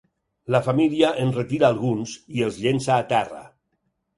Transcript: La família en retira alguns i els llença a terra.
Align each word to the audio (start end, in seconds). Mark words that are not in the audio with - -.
La 0.55 0.61
família 0.67 1.11
en 1.25 1.35
retira 1.35 1.69
alguns 1.69 2.15
i 2.39 2.45
els 2.49 2.59
llença 2.65 2.99
a 2.99 3.07
terra. 3.13 3.45